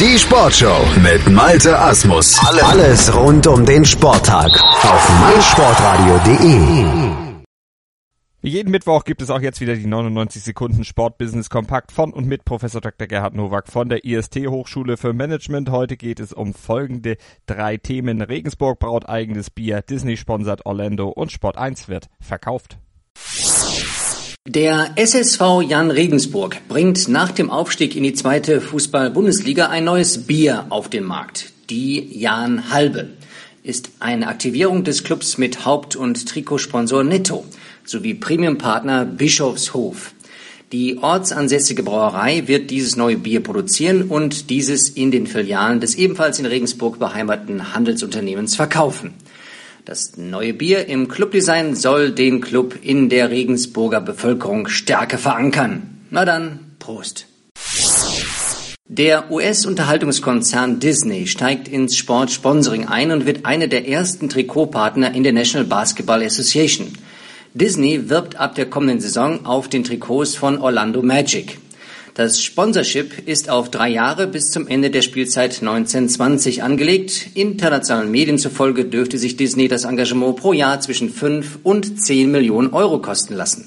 [0.00, 2.36] Die Sportshow mit Malte Asmus.
[2.64, 4.50] Alles rund um den Sporttag
[4.82, 7.44] auf meinsportradio.de.
[8.40, 12.26] Wie jeden Mittwoch gibt es auch jetzt wieder die 99 Sekunden Sportbusiness Kompakt von und
[12.26, 13.06] mit Professor Dr.
[13.06, 15.70] Gerhard Nowak von der IST Hochschule für Management.
[15.70, 17.16] Heute geht es um folgende
[17.46, 18.20] drei Themen.
[18.20, 22.78] Regensburg braut eigenes Bier, Disney sponsert Orlando und Sport 1 wird verkauft.
[24.46, 30.66] Der SSV Jan Regensburg bringt nach dem Aufstieg in die zweite Fußball-Bundesliga ein neues Bier
[30.68, 31.50] auf den Markt.
[31.70, 33.08] Die Jan Halbe
[33.62, 37.46] ist eine Aktivierung des Clubs mit Haupt- und Trikotsponsor Netto
[37.86, 40.12] sowie Premiumpartner Bischofshof.
[40.72, 46.38] Die ortsansässige Brauerei wird dieses neue Bier produzieren und dieses in den Filialen des ebenfalls
[46.38, 49.14] in Regensburg beheimateten Handelsunternehmens verkaufen.
[49.84, 56.00] Das neue Bier im Clubdesign soll den Club in der Regensburger Bevölkerung stärker verankern.
[56.08, 57.26] Na dann, Prost.
[58.86, 65.34] Der US-Unterhaltungskonzern Disney steigt ins Sportsponsoring ein und wird einer der ersten Trikotpartner in der
[65.34, 66.94] National Basketball Association.
[67.52, 71.58] Disney wirbt ab der kommenden Saison auf den Trikots von Orlando Magic.
[72.14, 77.30] Das Sponsorship ist auf drei Jahre bis zum Ende der Spielzeit 1920 angelegt.
[77.34, 82.72] Internationalen Medien zufolge dürfte sich Disney das Engagement pro Jahr zwischen 5 und 10 Millionen
[82.72, 83.66] Euro kosten lassen.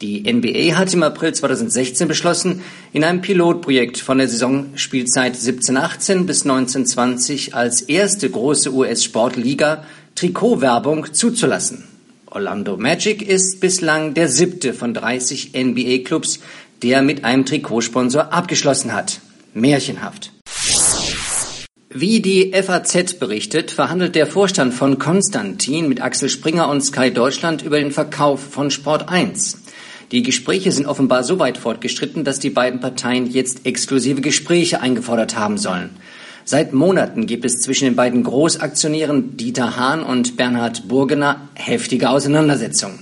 [0.00, 6.42] Die NBA hat im April 2016 beschlossen, in einem Pilotprojekt von der Saisonspielzeit 17-18 bis
[6.42, 9.84] 1920 als erste große US-Sportliga
[10.16, 11.84] Trikotwerbung zuzulassen.
[12.26, 16.40] Orlando Magic ist bislang der siebte von 30 NBA-Clubs,
[16.82, 19.20] der mit einem Trikotsponsor abgeschlossen hat.
[19.54, 20.32] Märchenhaft.
[21.94, 27.62] Wie die FAZ berichtet, verhandelt der Vorstand von Konstantin mit Axel Springer und Sky Deutschland
[27.62, 29.58] über den Verkauf von Sport 1.
[30.10, 35.36] Die Gespräche sind offenbar so weit fortgeschritten, dass die beiden Parteien jetzt exklusive Gespräche eingefordert
[35.36, 35.90] haben sollen.
[36.44, 43.00] Seit Monaten gibt es zwischen den beiden Großaktionären Dieter Hahn und Bernhard Burgener heftige Auseinandersetzungen.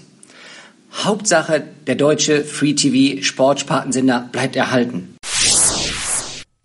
[0.92, 5.16] Hauptsache, der deutsche Free-TV-Sportspartensender bleibt erhalten.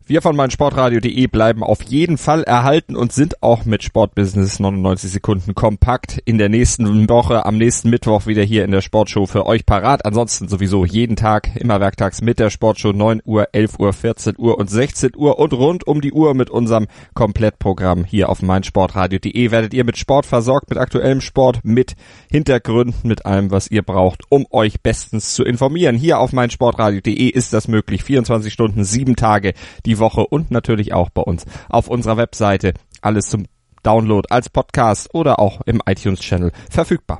[0.08, 5.56] Wir von meinsportradio.de bleiben auf jeden Fall erhalten und sind auch mit Sportbusiness 99 Sekunden
[5.56, 9.66] kompakt in der nächsten Woche, am nächsten Mittwoch wieder hier in der Sportshow für euch
[9.66, 10.06] parat.
[10.06, 14.60] Ansonsten sowieso jeden Tag, immer werktags mit der Sportshow 9 Uhr, 11 Uhr, 14 Uhr
[14.60, 16.86] und 16 Uhr und rund um die Uhr mit unserem
[17.16, 21.96] Komplettprogramm hier auf meinsportradio.de werdet ihr mit Sport versorgt, mit aktuellem Sport, mit
[22.30, 25.98] Hintergründen, mit allem, was ihr braucht, um euch bestens zu informieren.
[25.98, 28.04] Hier auf meinsportradio.de ist das möglich.
[28.04, 29.56] 24 Stunden, sieben Tage
[29.95, 32.73] die Woche und natürlich auch bei uns auf unserer Webseite.
[33.01, 33.45] Alles zum
[33.83, 37.19] Download als Podcast oder auch im iTunes-Channel verfügbar.